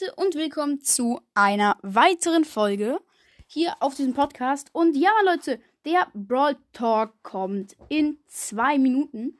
[0.00, 2.98] Leute und willkommen zu einer weiteren Folge
[3.46, 4.68] hier auf diesem Podcast.
[4.72, 9.38] Und ja Leute, der Brawl Talk kommt in zwei Minuten.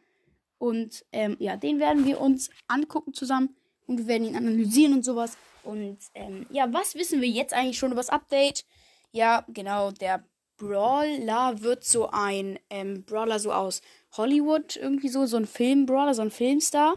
[0.59, 3.57] Und ähm, ja, den werden wir uns angucken zusammen
[3.87, 5.37] und wir werden ihn analysieren und sowas.
[5.65, 8.65] Und ähm, ja, was wissen wir jetzt eigentlich schon über das Update?
[9.13, 10.25] Ja, genau, der
[10.57, 13.83] Brawler wird so ein ähm, Brawler so aus
[14.17, 16.95] Hollywood irgendwie so, so ein Film-Brawler, so ein Filmstar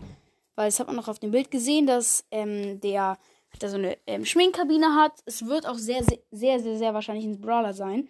[0.59, 3.17] weil das hat man noch auf dem Bild gesehen, dass ähm, der
[3.57, 5.13] da so eine ähm, Schminkkabine hat.
[5.25, 8.09] Es wird auch sehr, sehr, sehr, sehr, sehr wahrscheinlich ein Brawler sein.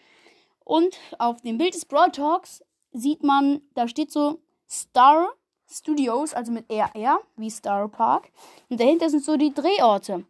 [0.65, 4.39] Und auf dem Bild des Brawl Talks sieht man, da steht so
[4.70, 5.29] Star
[5.71, 8.29] Studios, also mit RR, wie Star Park.
[8.70, 10.25] Und dahinter sind so die Drehorte.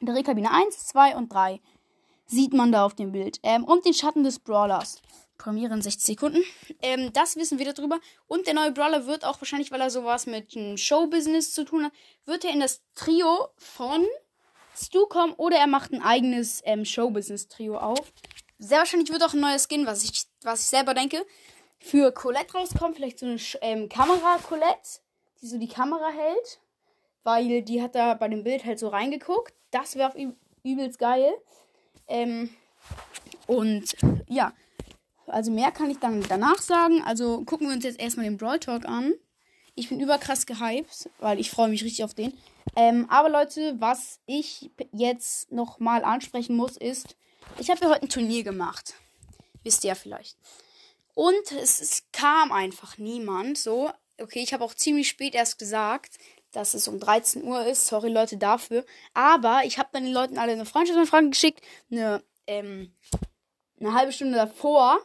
[0.00, 1.60] Drehkabine 1, 2 und 3
[2.26, 3.38] sieht man da auf dem Bild.
[3.42, 5.00] Ähm, und den Schatten des Brawlers.
[5.38, 6.42] Premiere in 60 Sekunden.
[6.82, 7.98] Ähm, das wissen wir darüber.
[8.26, 11.84] Und der neue Brawler wird auch wahrscheinlich, weil er sowas mit einem Showbusiness zu tun
[11.84, 11.92] hat,
[12.24, 14.06] wird er in das Trio von
[14.74, 18.12] Stu kommen oder er macht ein eigenes ähm, Showbusiness-Trio auf.
[18.58, 21.24] Sehr wahrscheinlich wird auch ein neuer Skin, was ich, was ich selber denke,
[21.78, 22.94] für Colette rauskommen.
[22.94, 25.00] Vielleicht so eine ähm, Kamera-Colette,
[25.40, 26.60] die so die Kamera hält.
[27.24, 29.54] Weil die hat da bei dem Bild halt so reingeguckt.
[29.70, 31.32] Das wäre übelst geil.
[32.08, 32.50] Ähm,
[33.46, 33.94] und
[34.28, 34.52] ja,
[35.26, 37.02] also mehr kann ich dann danach sagen.
[37.02, 39.14] Also gucken wir uns jetzt erstmal den Brawl Talk an.
[39.74, 42.34] Ich bin überkrass gehypt, weil ich freue mich richtig auf den.
[42.76, 47.16] Ähm, aber Leute, was ich jetzt nochmal ansprechen muss, ist,
[47.58, 48.94] ich habe ja heute ein Turnier gemacht.
[49.62, 50.36] Wisst ihr ja vielleicht.
[51.14, 53.58] Und es, es kam einfach niemand.
[53.58, 56.18] So, okay, ich habe auch ziemlich spät erst gesagt,
[56.52, 57.86] dass es um 13 Uhr ist.
[57.86, 58.84] Sorry Leute dafür.
[59.14, 61.60] Aber ich habe dann den Leuten alle eine Freundschaftsanfrage geschickt.
[61.90, 62.94] Eine, ähm,
[63.78, 64.98] eine halbe Stunde davor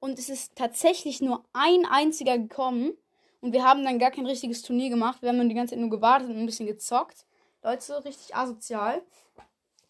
[0.00, 2.96] und es ist tatsächlich nur ein einziger gekommen.
[3.40, 5.22] Und wir haben dann gar kein richtiges Turnier gemacht.
[5.22, 7.24] Wir haben dann die ganze Zeit nur gewartet und ein bisschen gezockt.
[7.62, 9.02] Leute, richtig asozial.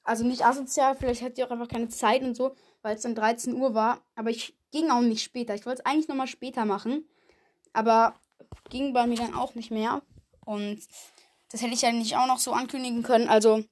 [0.02, 3.14] Also nicht asozial, vielleicht hattet ihr auch einfach keine Zeit und so, weil es dann
[3.14, 4.00] 13 Uhr war.
[4.14, 5.54] Aber ich ging auch nicht später.
[5.54, 7.08] Ich wollte es eigentlich nochmal später machen.
[7.72, 8.14] Aber
[8.70, 10.02] ging bei mir dann auch nicht mehr.
[10.44, 10.80] Und
[11.50, 13.28] das hätte ich ja nicht auch noch so ankündigen können.
[13.28, 13.64] Also,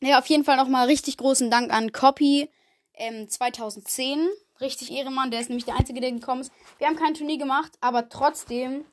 [0.00, 2.50] ja, auf jeden Fall nochmal richtig großen Dank an Copy
[2.94, 4.28] ähm, 2010
[4.60, 5.30] richtig Ehrenmann.
[5.30, 6.52] Der ist nämlich der Einzige, der gekommen ist.
[6.78, 8.84] Wir haben kein Turnier gemacht, aber trotzdem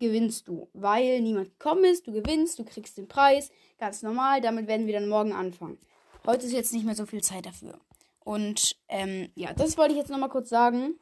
[0.00, 0.68] gewinnst du.
[0.72, 3.50] Weil niemand gekommen ist, du gewinnst, du kriegst den Preis.
[3.78, 4.40] Ganz normal.
[4.40, 5.78] Damit werden wir dann morgen anfangen.
[6.26, 7.78] Heute ist jetzt nicht mehr so viel Zeit dafür.
[8.24, 10.98] Und ähm, ja, das wollte ich jetzt nochmal kurz sagen.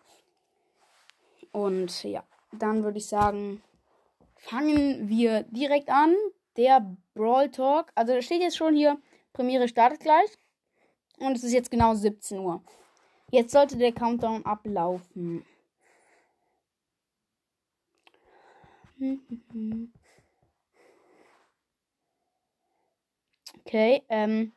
[1.52, 3.62] Und ja, dann würde ich sagen,
[4.36, 6.14] fangen wir direkt an.
[6.56, 7.90] Der Brawl Talk.
[7.94, 8.98] Also da steht jetzt schon hier,
[9.32, 10.30] Premiere startet gleich.
[11.18, 12.62] Und es ist jetzt genau 17 Uhr.
[13.30, 15.44] Jetzt sollte der Countdown ablaufen.
[23.64, 24.52] Okay, ähm.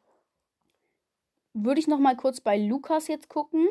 [1.53, 3.67] Würde ich noch mal kurz bei Lukas jetzt gucken.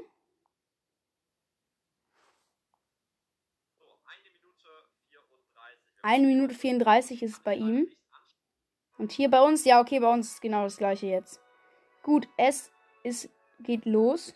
[6.03, 7.91] Eine Minute 34 ist es bei ihm.
[8.99, 11.41] Und hier bei uns, ja, okay, bei uns ist genau das gleiche jetzt.
[12.03, 12.71] Gut, es
[13.03, 14.35] ist, geht los.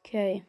[0.00, 0.44] Okay.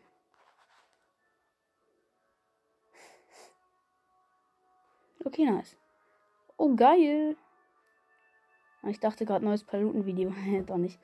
[5.26, 5.76] Okay, nice.
[6.58, 7.36] Oh, geil.
[8.84, 10.34] Ah, ich dachte gerade neues Paluten-Video.
[10.68, 11.00] Doch nicht.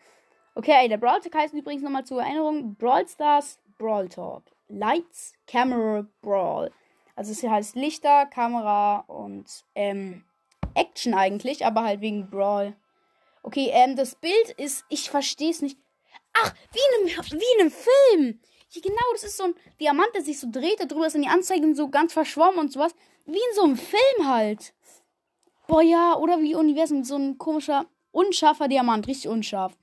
[0.54, 4.44] Okay, der Brawl Talk heißt übrigens nochmal zur Erinnerung Brawl Stars Brawl Talk.
[4.68, 6.72] Lights, Camera, Brawl.
[7.16, 9.46] Also es heißt Lichter, Kamera und
[9.76, 10.24] ähm,
[10.76, 12.76] Action eigentlich, aber halt wegen Brawl.
[13.44, 15.80] Okay, ähm, das Bild ist, ich verstehe es nicht.
[16.34, 18.40] Ach, wie in einem, wie in einem Film.
[18.70, 20.80] Hier, genau, das ist so ein Diamant, der sich so dreht.
[20.80, 22.96] Darüber ist in die Anzeigen so ganz verschwommen und sowas.
[23.26, 24.74] Wie in so einem Film halt.
[25.68, 27.03] Boah, ja, oder wie Universum.
[27.03, 29.08] So ein komischer, unscharfer Diamant.
[29.08, 29.78] Richtig unscharf.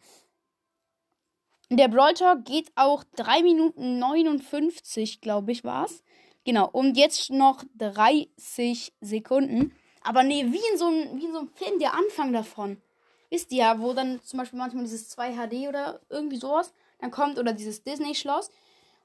[1.70, 6.02] Der Brawl Talk geht auch 3 Minuten 59, glaube ich, war's.
[6.44, 9.74] Genau, und jetzt noch 30 Sekunden.
[10.02, 12.80] Aber nee, wie in so einem, so einem Film, der Anfang davon.
[13.28, 17.10] Wisst ihr ja, wo dann zum Beispiel manchmal dieses 2 HD oder irgendwie sowas dann
[17.10, 18.50] kommt oder dieses Disney-Schloss.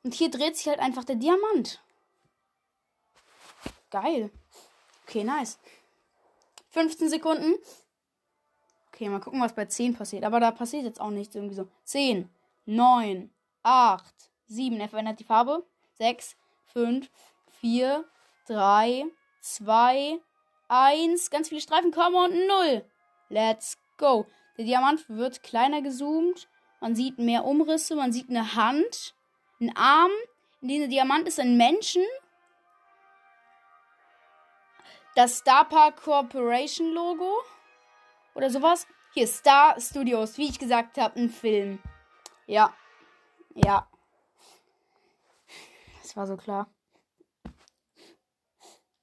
[0.04, 1.82] Und hier dreht sich halt einfach der Diamant.
[3.94, 4.32] Geil.
[5.04, 5.60] Okay, nice.
[6.72, 7.54] 15 Sekunden.
[8.88, 10.24] Okay, mal gucken, was bei 10 passiert.
[10.24, 11.36] Aber da passiert jetzt auch nichts.
[11.36, 11.68] Irgendwie so.
[11.84, 12.28] 10,
[12.66, 13.32] 9,
[13.62, 14.04] 8,
[14.48, 14.80] 7.
[14.80, 15.64] Er verändert die Farbe.
[16.00, 16.36] 6,
[16.74, 17.08] 5,
[17.62, 18.04] 4,
[18.48, 19.06] 3,
[19.42, 20.20] 2,
[20.70, 21.30] 1.
[21.30, 22.84] Ganz viele Streifen kommen und 0.
[23.30, 24.26] Let's go.
[24.58, 26.48] Der Diamant wird kleiner gezoomt.
[26.82, 27.96] Man sieht mehr Umrisse.
[27.96, 29.14] Man sieht eine Hand.
[29.62, 30.12] Ein Arm.
[30.62, 32.02] In dem Diamant ist ein Menschen.
[35.16, 37.44] Das Star Park Corporation Logo.
[38.34, 38.88] Oder sowas.
[39.14, 41.82] Hier Star Studios, wie ich gesagt habe, ein Film.
[42.48, 42.76] Ja.
[43.54, 43.88] Ja.
[46.02, 46.68] Das war so klar.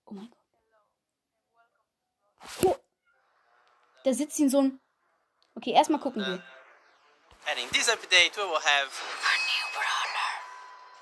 [0.04, 0.38] Oh mein Gott.
[2.64, 2.76] Oh.
[4.04, 4.80] Da sitzt ihn so ein.
[5.54, 6.42] Okay, erstmal gucken wir.
[7.46, 10.32] And in this update, we will have A new brawler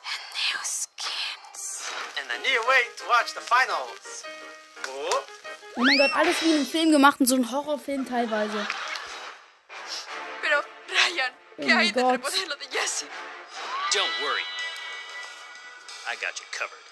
[0.04, 1.90] and new skins.
[2.20, 4.25] and a new way to watch the finals.
[4.98, 5.18] Oh,
[5.76, 8.66] Oh mein Gott, alles wie in einem Film gemacht und so ein Horrorfilm teilweise.
[10.42, 10.58] Pero,
[10.88, 12.12] Ryan, Oh ¿qué my hay del God.
[12.14, 12.68] remodelo de
[13.92, 14.42] don't worry.
[16.06, 16.84] I got you covered.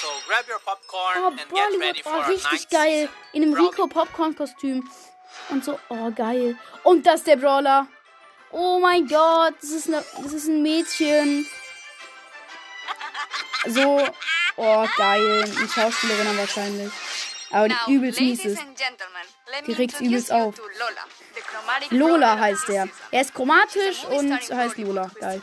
[0.00, 3.08] So grab your popcorn Oh, and get ready Bollywood, for oh, a richtig geil.
[3.32, 3.54] In einem.
[3.54, 4.88] Rico Popcorn-Kostüm.
[5.50, 6.58] Und so, oh, geil.
[6.82, 7.86] Und das ist der Brawler.
[8.50, 11.46] Oh mein Gott, das ist, ne, das ist ein Mädchen.
[13.66, 14.06] So,
[14.56, 15.42] oh, geil.
[15.42, 16.92] Eine Schauspielerin wahrscheinlich.
[17.50, 18.60] Aber die Now, übelst mies ist.
[19.66, 20.54] Die introduce übelst auf.
[21.90, 22.88] Lola, heißt er.
[23.10, 25.10] Er ist chromatisch und heißt Lola.
[25.20, 25.40] Geil.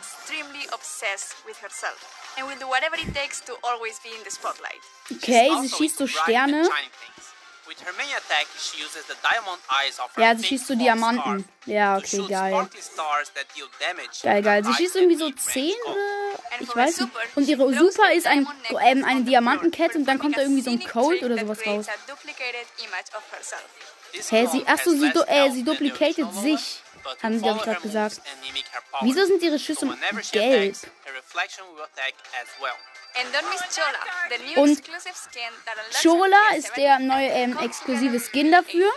[5.10, 6.68] Okay, sie also schießt so Sterne.
[10.16, 11.48] Ja, sie schießt so Diamanten.
[11.66, 12.68] Ja, okay, geil.
[14.22, 14.64] Geil, geil.
[14.64, 15.90] her Sie schießt irgendwie so mid-range 10 scope.
[15.90, 16.00] oder.
[16.52, 17.12] And Ich weiß nicht.
[17.36, 18.46] Und ihre Super ist ein,
[18.82, 21.86] ähm, eine Diamantenkette und dann kommt da irgendwie so ein trick oder sowas raus.
[24.30, 26.82] Hä, sie, achso, sie, du, äh, sie duplicated sich,
[27.22, 28.20] haben sie, glaube ich, gerade gesagt.
[29.00, 29.86] Wieso sind ihre Schüsse
[30.32, 30.76] gelb?
[34.56, 34.82] Und
[36.02, 38.90] Chola ist der neue ähm, exklusive Skin dafür.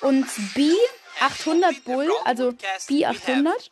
[0.00, 0.74] Und B
[1.20, 2.52] 800 Bull, also
[2.88, 3.70] B 800.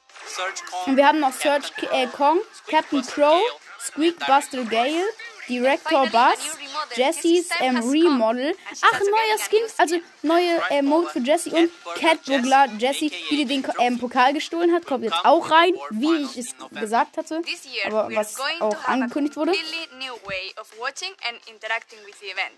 [0.86, 3.42] Und wir haben noch Search äh, Kong, Captain Crow,
[3.80, 5.04] Squeak Buster Gale,
[5.48, 6.56] Director Buzz,
[6.94, 8.56] Jessys ähm, Remodel.
[8.82, 13.46] Ach, neuer Skin, also neue äh, Mode für Jessie und Cat Burglar Jessie, die dir
[13.46, 17.42] den ähm, Pokal gestohlen hat, kommt jetzt auch rein, wie ich es gesagt hatte.
[17.42, 19.52] This year, Aber we are was going auch to have angekündigt wurde.
[19.52, 22.54] completely new way of watching and interacting with the event.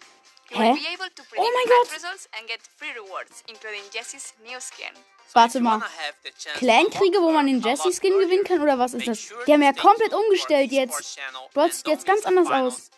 [0.50, 0.70] You Hä?
[0.70, 1.88] will be able to Oh mein Gott.
[5.32, 5.82] Warte mal.
[6.54, 9.28] Clankriege, wo man den Jessie-Skin gewinnen kann, oder was ist das?
[9.46, 11.18] Die haben ja komplett umgestellt jetzt.
[11.52, 12.90] Brawl sieht jetzt ganz anders aus.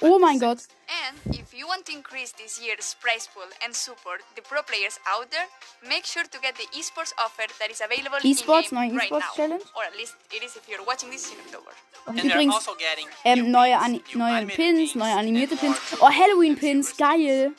[0.00, 0.58] Oh mein Gott.
[0.88, 4.98] And if you want to increase this year's prize pool and support the pro players
[5.06, 5.46] out there,
[5.82, 9.20] make sure to get the esports offer that is available Esports, in-game neue right Esports
[9.20, 9.34] now.
[9.34, 9.64] Challenge?
[9.74, 11.72] Or at least it is if you're watching this in October.
[12.06, 12.76] Und übrigens, also
[13.24, 15.76] ähm, neue, Ani neue Pins, neue animierte Pins.
[16.00, 17.52] Oh, Halloween-Pins, geil.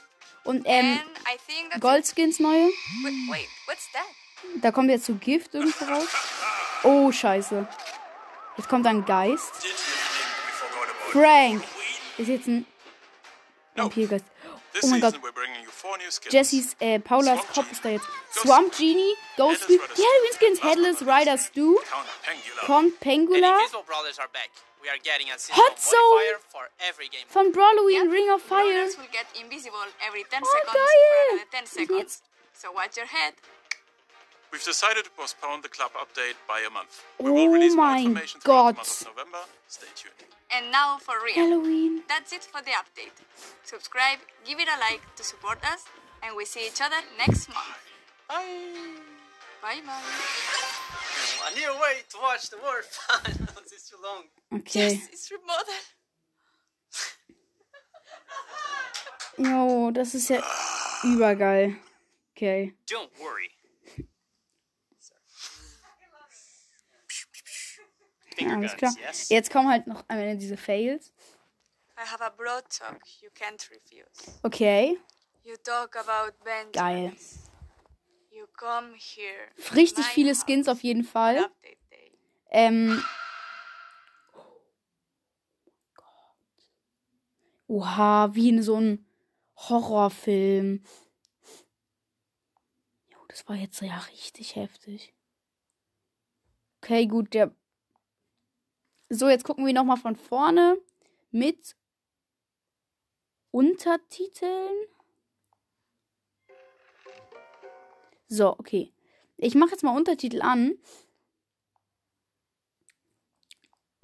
[0.47, 0.99] Und ähm,
[1.81, 2.69] Goldskins neue.
[2.69, 2.73] It.
[3.03, 4.03] Wait, wait, what's that?
[4.61, 6.07] Da kommt jetzt so Gift irgendwo raus.
[6.83, 7.67] Oh, scheiße.
[8.55, 9.67] Jetzt kommt ein Geist.
[11.11, 11.63] Frank
[12.17, 12.65] ist jetzt ein
[13.75, 14.25] Vampirgeist.
[14.83, 15.15] Oh mein Gott.
[16.11, 16.33] skins.
[16.33, 18.05] Jessys, äh, Paulas Kopf ist da jetzt.
[18.31, 21.77] Swamp Genie, Ghost die Halloween-Skins, Headless Rider Stu,
[22.65, 23.57] Count Pengula.
[24.81, 26.15] We are getting a Hot seasonal Zone.
[26.15, 27.25] modifier for every game.
[27.29, 28.63] von Brawloween Ring of Fire.
[28.63, 31.09] Brawlers will get invisible every 10 Oh, seconds geil.
[31.09, 32.21] for another 10 Jetzt- seconds.
[32.53, 33.33] So watch your head.
[34.51, 37.03] We've decided to postpone the club update by a month.
[37.19, 39.43] We Oh will release more information throughout the month of November.
[39.67, 40.13] Stay tuned.
[40.55, 41.35] And now for real.
[41.35, 42.03] Halloween.
[42.07, 43.17] That's it for the update.
[43.65, 45.83] Subscribe, give it a like to support us,
[46.23, 47.67] and we see each other next month.
[48.29, 49.81] Bye bye.
[51.47, 52.85] A new way to watch the world
[54.51, 55.01] Okay.
[59.37, 60.41] Jo, das ist ja
[61.03, 61.77] übergeil.
[62.31, 62.75] Okay.
[62.89, 63.51] Don't worry.
[68.39, 68.93] Ja, alles klar.
[69.29, 71.11] Jetzt kommen halt noch am Ende diese Fails.
[71.97, 74.37] I have a broad talk you can't refuse.
[74.43, 74.99] Okay.
[75.43, 76.73] You talk about vengeance.
[76.73, 77.15] Geil.
[78.31, 79.47] You come here.
[79.73, 81.49] Richtig viele Skins auf jeden Fall.
[82.51, 83.03] Ähm.
[87.67, 89.05] Oha, wie in so einem
[89.55, 90.83] Horrorfilm.
[93.09, 95.13] Jo, das war jetzt ja richtig heftig.
[96.81, 97.53] Okay, gut, der.
[99.09, 100.77] So, jetzt gucken wir nochmal von vorne
[101.31, 101.75] mit
[103.51, 104.85] Untertiteln.
[108.27, 108.93] So, okay.
[109.37, 110.77] Ich mache jetzt mal Untertitel an.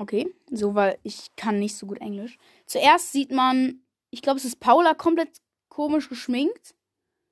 [0.03, 2.38] Okay, so, weil ich kann nicht so gut Englisch.
[2.65, 5.29] Zuerst sieht man, ich glaube, es ist Paula komplett
[5.69, 6.75] komisch geschminkt.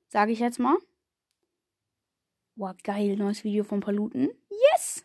[0.08, 0.78] Sage ich jetzt mal.
[2.56, 4.30] Boah, geil, neues Video von Paluten.
[4.48, 5.04] Yes!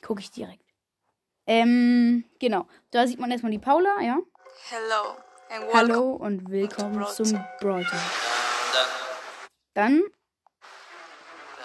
[0.00, 0.62] Gucke ich direkt.
[1.44, 2.68] Ähm, genau.
[2.92, 4.20] Da sieht man erstmal die Paula, ja.
[4.70, 5.16] Hello
[5.50, 5.74] and welcome.
[5.74, 8.00] Hallo und willkommen zum Brawl Talk.
[9.74, 10.02] then Dann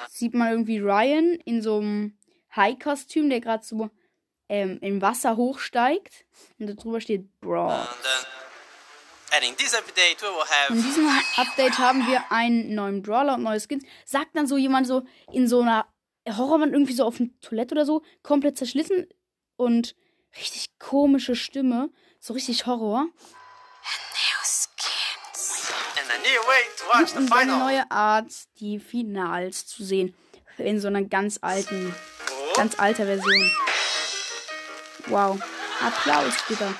[0.10, 2.17] sieht man irgendwie Ryan in so einem
[2.55, 3.91] High-Kostüm, der gerade so
[4.51, 6.25] ähm, im Wasser hochsteigt.
[6.60, 7.88] Und darüber steht Brawl.
[9.34, 9.55] and in
[10.84, 13.86] diesem Update haben wir einen neuen Brawler und neue Skins.
[14.05, 15.88] Sagt dann so jemand so in so einer
[16.27, 19.08] Horrorwand irgendwie so auf eine Toilette oder so, komplett zerschlissen
[19.55, 19.96] und
[20.36, 21.89] richtig komische Stimme.
[22.20, 23.05] So richtig Horror.
[27.08, 30.13] the Und eine neue Art, die Finals zu sehen.
[30.58, 31.96] In so einer ganz alten,
[32.29, 33.51] Oh, ganz alter Version.
[35.08, 35.39] Wow.
[35.81, 36.74] Applaus da.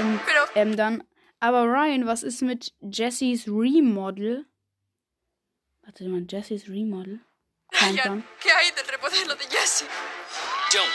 [0.00, 0.20] Und
[0.54, 1.04] ähm, dann.
[1.40, 4.46] Aber Ryan, was ist mit Jessys Remodel?
[5.82, 7.20] Warte mal, Jessys Remodel?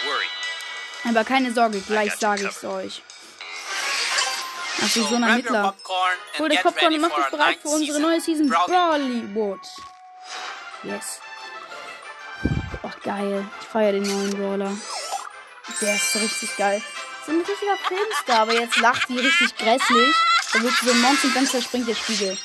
[0.06, 0.25] Worry.
[1.04, 2.86] Aber keine Sorge, gleich sage ich es covered.
[2.86, 3.01] euch.
[4.82, 5.75] Ach, so, so ein Ermittler.
[6.38, 8.48] Hol das get Popcorn und mach dich bereit für unsere neue Season.
[8.48, 9.60] Brawlywood.
[10.84, 11.20] Yes.
[12.84, 13.46] Oh, geil.
[13.62, 14.77] Ich feiere den neuen Brawler.
[15.81, 16.81] Der ist richtig geil.
[17.25, 20.15] So ein richtiger Filmstar, aber jetzt lacht die richtig grässlich.
[20.53, 22.38] Da wird so ein Monster und dann zerspringt der Spiegel.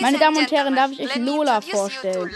[0.00, 2.30] Meine Damen und Herren, darf ich euch Lola vorstellen.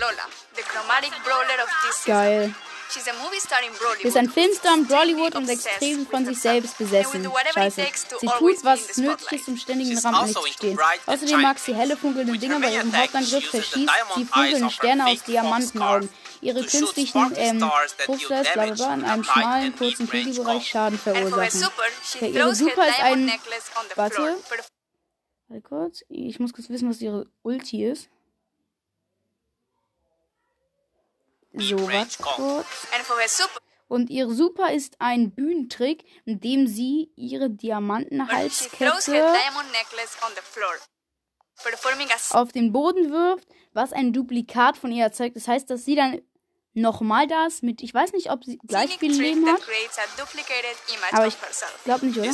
[2.06, 2.54] Geil.
[2.92, 4.02] She's a movie star in Brawley.
[4.02, 7.26] Sie ist ein Filmstar in Bollywood und extrem von sich selbst besessen.
[7.54, 7.86] Scheiße.
[8.20, 10.78] Sie tut, was nötig ist, um ständig im She's Rampenlicht zu stehen.
[11.06, 12.60] Außerdem mag sie helle, funkelnde Dinge.
[12.60, 16.08] Bei ihrem Hauptangriff verschießt sie her Sterne aus Diamantenaugen.
[16.42, 17.60] Ihre künstlichen ähm,
[18.04, 20.68] Fruchtstars, bla bla in einem schmalen, kurzen Kegelbereich.
[20.68, 21.68] Schaden verursachen.
[22.20, 23.32] Ja, ihre Super ist ein-
[23.94, 24.36] Warte.
[25.48, 28.08] Warte kurz, ich muss kurz wissen, was ihre Ulti ist.
[31.54, 32.56] So, combo.
[32.56, 32.66] kurz.
[33.88, 38.90] Und ihre Super ist ein Bühnentrick, in dem sie ihre Diamantenhalskette
[42.30, 45.36] auf den Boden wirft, was ein Duplikat von ihr erzeugt.
[45.36, 46.22] Das heißt, dass sie dann
[46.74, 49.60] nochmal das mit, ich weiß nicht, ob sie gleich viel Leben hat,
[51.12, 51.36] aber ich
[51.84, 52.30] glaube nicht, oder?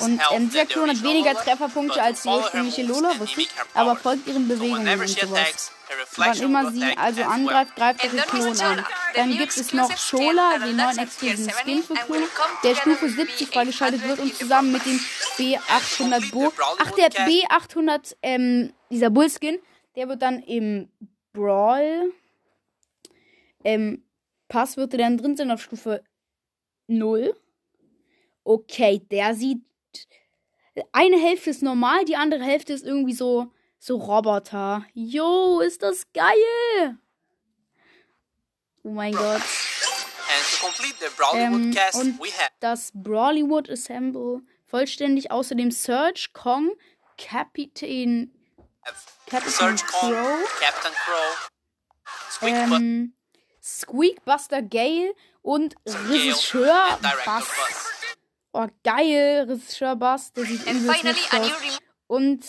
[0.00, 4.26] Und ähm, dieser Klon hat weniger Trefferpunkte als die ursprüngliche Lola, wusste ich, aber folgt
[4.26, 5.72] ihren Bewegungen und sowas.
[6.16, 8.84] Wann immer sie also angreift, greift don't miss Klon an.
[9.14, 12.28] Dann gibt es noch that den neuen exklusiven Skin 70 für Klone,
[12.64, 14.98] der Stufe with 70 freigeschaltet wird B800 und zusammen mit dem
[15.38, 16.52] B800 Bo.
[16.78, 19.60] Ach, der B800, ähm, dieser Bullskin,
[19.94, 20.88] der wird dann im
[21.32, 22.12] Brawl,
[23.66, 24.04] ähm,
[24.48, 26.04] Pass wird der dann drin sein auf Stufe
[26.86, 27.34] 0.
[28.44, 29.60] Okay, der sieht.
[30.92, 34.86] Eine Hälfte ist normal, die andere Hälfte ist irgendwie so, so Roboter.
[34.94, 36.98] Jo, ist das geil!
[38.84, 39.42] Oh mein Gott.
[41.34, 42.12] Ähm, und
[42.60, 46.70] das Brawlywood Assemble vollständig außerdem Surge, Kong,
[47.18, 48.32] Captain,
[49.26, 51.50] Captain Kong, Crow, Captain Crow,
[52.42, 53.15] ähm,
[53.66, 55.74] Squeak, Buster Gale und
[56.08, 57.48] Regisseur Bass.
[58.52, 61.80] Oh, geil, Regisseur Bass, der sieht hübsch a aus.
[62.06, 62.44] Und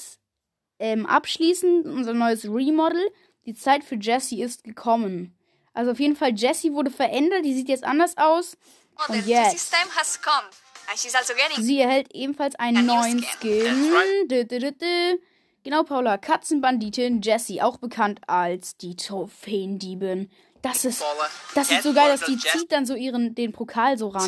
[0.78, 3.02] ähm, abschließend unser neues Remodel.
[3.48, 5.36] Die Zeit für Jessie ist gekommen.
[5.74, 7.44] Also auf jeden Fall, Jessie wurde verändert.
[7.46, 8.56] Die sieht jetzt anders aus.
[9.08, 9.74] Und jetzt.
[9.74, 13.90] Also Sie erhält ebenfalls einen neuen skin.
[15.64, 16.18] Genau, Paula.
[16.18, 20.30] Katzenbanditin Jessie, auch bekannt als die Trophäendiebin.
[20.68, 21.04] Das ist,
[21.56, 24.28] das ist so geil, dass die zieht dann so ihren, den Pokal so ran,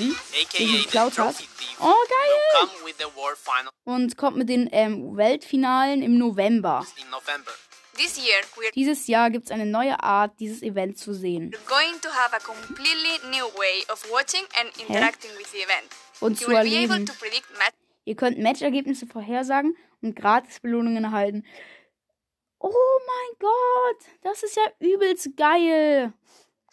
[0.57, 1.35] den sie geklaut hat.
[1.79, 2.69] Oh, geil!
[3.83, 6.85] Und kommt mit den ähm, Weltfinalen im November.
[6.97, 7.51] in November.
[7.97, 8.37] this year.
[8.55, 11.51] We're Dieses Jahr gibt es eine neue Art, dieses Event zu sehen.
[11.67, 15.89] going to have a completely new way of watching and interacting with the event.
[16.21, 17.05] Und You zu will be able erleben.
[17.05, 17.73] to predict match
[18.05, 21.45] Ihr könnt Matchergebnisse vorhersagen und Gratisbelohnungen erhalten.
[22.59, 26.13] Oh mein Gott, das ist ja übelst geil.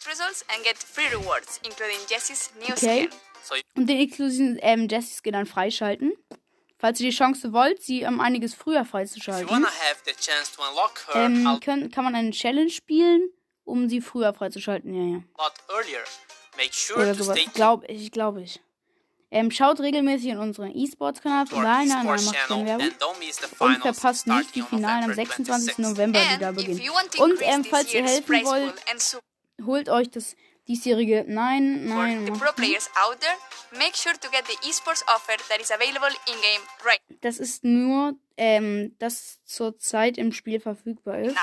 [0.07, 3.07] results and get free rewards, including Jessie's new Okay.
[3.09, 3.19] skin.
[3.75, 6.13] Und den exklusiven ähm, Jessie-Skin dann freischalten.
[6.79, 9.65] Falls ihr die Chance wollt, sie um einiges früher freizuschalten, her
[11.15, 13.29] ähm, können, kann man eine Challenge spielen,
[13.63, 14.93] um sie früher freizuschalten.
[14.93, 15.23] Ja, ja.
[15.37, 16.03] lot earlier,
[16.55, 17.39] make sure Oder sowas.
[17.53, 18.59] Glaube ich, glaube ich.
[19.29, 21.83] Ähm, schaut regelmäßig in unseren E-Sports-Kanal vorbei.
[21.85, 22.91] Nein, macht keine Werbung.
[23.59, 25.75] Und verpasst nicht die Finalen am November 26.
[25.75, 25.81] 26th.
[25.81, 26.89] November, die da beginnen.
[27.19, 28.73] Und ähm, falls ihr helfen wollt,
[29.65, 30.35] holt euch das
[30.67, 31.25] diesjährige.
[31.27, 32.31] Nein, nein.
[37.21, 41.35] Das ist nur, ähm, das zurzeit im Spiel verfügbar ist.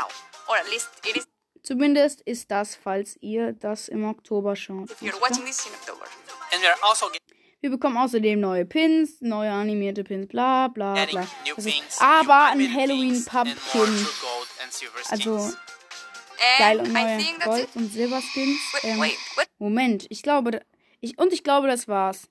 [1.62, 4.90] Zumindest ist das, falls ihr das im Oktober schaut.
[4.90, 6.04] if you're watching this in October.
[6.52, 7.23] And we are also getting
[7.64, 11.26] Wir bekommen außerdem neue Pins, neue animierte Pins, bla bla bla.
[11.54, 14.06] things, aber ein Halloween Pumpkin.
[15.08, 15.50] Also
[16.58, 18.60] geil und neue Gold und Silberskins.
[18.82, 19.02] Ähm?
[19.56, 20.60] Moment, ich glaube,
[21.00, 22.28] ich und ich glaube, das war's.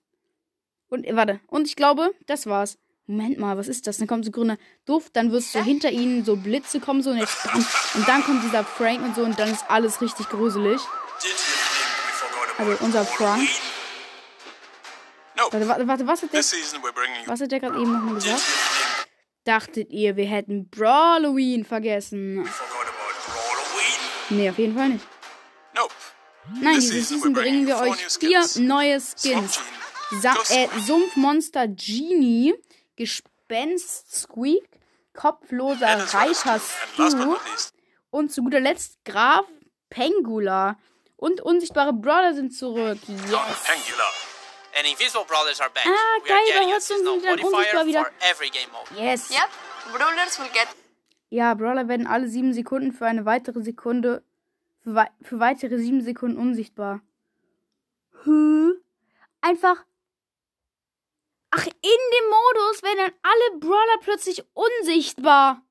[0.88, 2.78] Und äh, warte, und ich glaube, das war's.
[3.08, 3.98] Moment mal, was ist das?
[3.98, 7.18] Dann kommt so grüner Duft, dann wirst du hinter ihnen so Blitze kommen so und,
[7.18, 7.44] jetzt,
[7.96, 10.80] und dann kommt dieser Frank und so und dann ist alles richtig gruselig.
[12.60, 13.50] Also unser Frank.
[15.54, 18.42] Warte, warte, warte was hat der, was hat der gerade eben nochmal gesagt?
[19.44, 22.50] Dachtet ihr, wir hätten Brawloween vergessen?
[24.30, 25.06] Nee, auf jeden Fall nicht.
[26.60, 29.60] Nein, diese season bringen wir euch vier neue Skins.
[30.22, 32.56] Sa äh, Sumpfmonster Genie,
[32.96, 34.68] Gespenst Squeak,
[35.14, 37.36] kopfloser Reiter Stu
[38.10, 39.46] und zu guter Letzt Graf
[39.90, 40.78] Pengula.
[41.16, 42.98] Und unsichtbare Brawler sind zurück.
[43.08, 44.23] Yes.
[44.76, 45.86] And Invisible Brawlers are back.
[45.86, 48.04] Ah, we geil, da uns seasonal wieder ein Unsichtbar modifier wieder.
[48.06, 48.90] for every game mode.
[49.00, 49.30] Yes.
[49.30, 49.50] Yep,
[49.94, 50.68] brawlers will get
[51.30, 54.24] Ja, Brawler werden alle sieben Sekunden für eine weitere Sekunde
[54.84, 57.02] für, wei für weitere sieben Sekunden unsichtbar.
[58.24, 58.72] Hä?
[59.42, 59.84] Einfach.
[61.52, 65.62] Ach, in dem Modus werden dann alle Brawler plötzlich unsichtbar.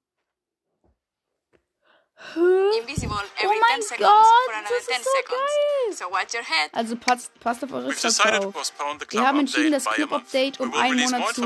[2.35, 5.31] Invisible every mein 10 seconds Gott, for another das ist 10 so seconds.
[5.31, 5.93] geil.
[5.97, 6.71] So watch your head.
[6.73, 8.55] Also passt, passt auf eure We've Köpfe decided to auf.
[8.55, 9.85] postpone the Wir club haben entschieden, das.
[9.85, 11.43] Club-Update um einen Monat zu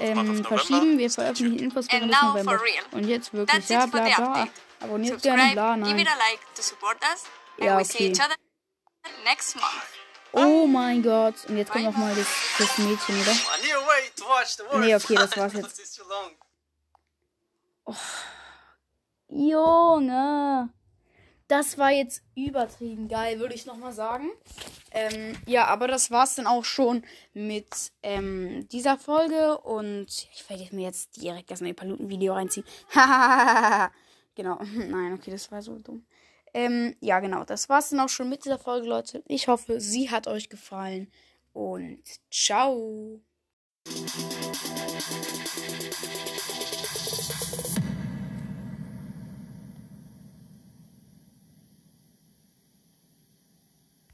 [0.00, 0.98] ähm, verschieben.
[0.98, 1.58] Wir veröffentlichen.
[1.58, 2.58] Infos now November.
[2.58, 2.84] for real.
[2.92, 4.26] Und jetzt wirklich, That's ja, it for bla the bla.
[4.32, 4.52] update.
[4.80, 6.06] Abonniert gerne, bla, nein.
[7.58, 8.12] Ja, okay.
[10.32, 11.34] Oh mein Gott.
[11.48, 12.26] Und jetzt kommt noch mal das,
[12.58, 14.78] das Mädchen, oder?
[14.80, 16.00] Nee, okay, das war's jetzt.
[16.08, 16.32] Long.
[19.34, 20.70] Junge.
[21.48, 24.30] Das war jetzt übertrieben geil, würde ich nochmal sagen.
[24.92, 27.04] Ähm, ja, aber das war's dann auch schon
[27.34, 29.58] mit ähm, dieser Folge.
[29.58, 32.64] Und ich werde mir jetzt direkt das neue Paluten-Video reinziehen.
[34.34, 34.58] genau.
[34.74, 36.06] Nein, okay, das war so dumm.
[36.54, 37.44] Ähm, ja, genau.
[37.44, 39.22] Das war's dann auch schon mit dieser Folge, Leute.
[39.26, 41.10] Ich hoffe, sie hat euch gefallen.
[41.52, 43.20] Und ciao.